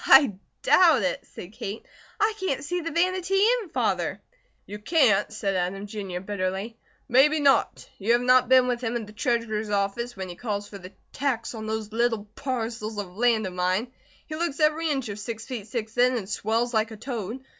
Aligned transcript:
"I 0.07 0.31
doubt 0.63 1.03
it!" 1.03 1.21
said 1.35 1.51
Kate. 1.51 1.85
"I 2.19 2.33
can't 2.39 2.63
see 2.65 2.81
the 2.81 2.89
vanity 2.89 3.37
in 3.39 3.69
Father." 3.69 4.19
"You 4.65 4.79
can't?" 4.79 5.31
said 5.31 5.53
Adam, 5.53 5.85
Jr., 5.85 6.19
bitterly. 6.21 6.75
"Maybe 7.07 7.39
not! 7.39 7.87
You 7.99 8.13
have 8.13 8.21
not 8.23 8.49
been 8.49 8.65
with 8.65 8.81
him 8.83 8.95
in 8.95 9.05
the 9.05 9.13
Treasurer's 9.13 9.69
office 9.69 10.15
when 10.17 10.27
he 10.27 10.33
calls 10.35 10.67
for 10.67 10.79
'the 10.79 10.93
tax 11.13 11.53
on 11.53 11.67
those 11.67 11.91
little 11.91 12.25
parcels 12.33 12.97
of 12.97 13.15
land 13.15 13.45
of 13.45 13.53
mine.' 13.53 13.91
He 14.25 14.35
looks 14.35 14.59
every 14.59 14.89
inch 14.89 15.07
of 15.09 15.19
six 15.19 15.45
feet 15.45 15.67
six 15.67 15.93
then, 15.93 16.17
and 16.17 16.27
swells 16.27 16.73
like 16.73 16.89
a 16.89 16.97
toad. 16.97 17.45